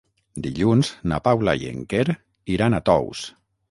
Dilluns 0.45 0.89
na 1.13 1.21
Paula 1.29 1.55
i 1.63 1.71
en 1.75 1.87
Quer 1.95 2.03
iran 2.59 2.79
a 2.79 2.85
Tous. 2.93 3.27